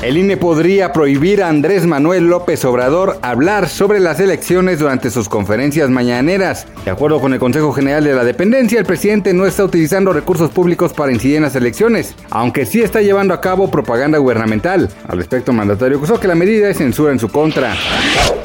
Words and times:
El 0.00 0.16
INE 0.16 0.36
podría 0.36 0.92
prohibir 0.92 1.42
a 1.42 1.48
Andrés 1.48 1.84
Manuel 1.84 2.28
López 2.28 2.64
Obrador 2.64 3.18
hablar 3.20 3.68
sobre 3.68 3.98
las 3.98 4.20
elecciones 4.20 4.78
durante 4.78 5.10
sus 5.10 5.28
conferencias 5.28 5.90
mañaneras. 5.90 6.68
De 6.84 6.92
acuerdo 6.92 7.20
con 7.20 7.32
el 7.32 7.40
Consejo 7.40 7.72
General 7.72 8.04
de 8.04 8.14
la 8.14 8.22
Dependencia, 8.22 8.78
el 8.78 8.86
presidente 8.86 9.34
no 9.34 9.44
está 9.44 9.64
utilizando 9.64 10.12
recursos 10.12 10.52
públicos 10.52 10.92
para 10.92 11.10
incidir 11.10 11.38
en 11.38 11.42
las 11.42 11.56
elecciones, 11.56 12.14
aunque 12.30 12.64
sí 12.64 12.80
está 12.80 13.02
llevando 13.02 13.34
a 13.34 13.40
cabo 13.40 13.72
propaganda 13.72 14.18
gubernamental. 14.18 14.88
Al 15.08 15.18
respecto, 15.18 15.50
el 15.50 15.56
mandatario 15.56 15.96
acusó 15.96 16.20
que 16.20 16.28
la 16.28 16.36
medida 16.36 16.70
es 16.70 16.78
censura 16.78 17.10
en 17.10 17.18
su 17.18 17.28
contra. 17.28 17.74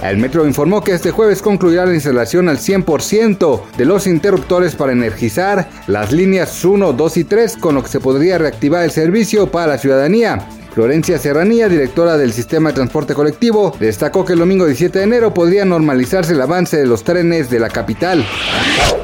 El 0.01 0.17
Metro 0.17 0.47
informó 0.47 0.83
que 0.83 0.93
este 0.93 1.11
jueves 1.11 1.43
concluirá 1.43 1.85
la 1.85 1.93
instalación 1.93 2.49
al 2.49 2.57
100% 2.57 3.61
de 3.77 3.85
los 3.85 4.07
interruptores 4.07 4.75
para 4.75 4.91
energizar 4.91 5.69
las 5.85 6.11
líneas 6.11 6.65
1, 6.65 6.93
2 6.93 7.17
y 7.17 7.23
3, 7.25 7.57
con 7.57 7.75
lo 7.75 7.83
que 7.83 7.89
se 7.89 7.99
podría 7.99 8.39
reactivar 8.39 8.83
el 8.83 8.91
servicio 8.91 9.51
para 9.51 9.67
la 9.67 9.77
ciudadanía. 9.77 10.47
Florencia 10.73 11.19
Serranía, 11.19 11.69
directora 11.69 12.17
del 12.17 12.33
Sistema 12.33 12.69
de 12.69 12.75
Transporte 12.75 13.13
Colectivo, 13.13 13.75
destacó 13.79 14.25
que 14.25 14.33
el 14.33 14.39
domingo 14.39 14.65
17 14.65 14.97
de 14.97 15.03
enero 15.05 15.31
podría 15.31 15.65
normalizarse 15.65 16.33
el 16.33 16.41
avance 16.41 16.77
de 16.77 16.87
los 16.87 17.03
trenes 17.03 17.51
de 17.51 17.59
la 17.59 17.69
capital. 17.69 18.25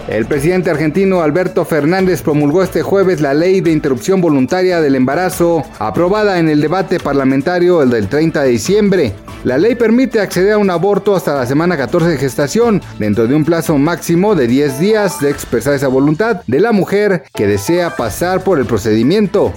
El 0.08 0.26
presidente 0.26 0.72
argentino 0.72 1.22
Alberto 1.22 1.66
Fernández 1.66 2.24
promulgó 2.24 2.64
este 2.64 2.82
jueves 2.82 3.22
la 3.22 3.36
ley 3.36 3.62
de 3.62 3.72
interrupción 3.72 4.20
voluntaria 4.20 4.82
del 4.82 4.96
embarazo, 4.96 5.64
aprobada 5.78 6.40
en 6.40 6.50
el 6.50 6.60
debate 6.60 7.00
parlamentario 7.00 7.84
el 7.84 7.92
del 7.92 8.08
30 8.08 8.42
de 8.42 8.50
diciembre. 8.50 9.14
La 9.44 9.60
ley 9.60 9.76
permite 9.76 10.20
acceder 10.20 10.54
a 10.54 10.58
un 10.58 10.72
aborto 10.72 11.16
hasta 11.16 11.36
la 11.36 11.46
semana 11.46 11.78
14 11.78 12.10
de 12.10 12.18
gestación, 12.18 12.82
dentro 12.98 13.28
de 13.28 13.36
un 13.36 13.46
plazo 13.46 13.78
máximo 13.78 14.34
de 14.34 14.48
10 14.48 14.80
días 14.80 15.22
de 15.22 15.30
expresar 15.30 15.76
esa 15.76 15.88
voluntad 15.88 16.42
de 16.48 16.60
la 16.60 16.72
mujer 16.72 17.24
que 17.36 17.46
desea 17.46 17.96
pasar 17.96 18.44
por 18.44 18.58
el 18.58 18.66
procedimiento. 18.66 19.54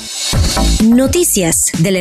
Noticias 0.84 1.72
del 1.78 1.96